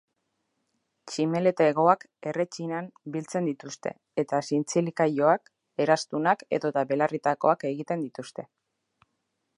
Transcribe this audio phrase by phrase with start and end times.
[1.09, 3.93] Tximeleta hegoak erretsinan biltzen dituzte
[4.25, 5.53] eta zintzilikailoak,
[5.87, 8.49] eraztunak edota belarritakoak egiten dituzte.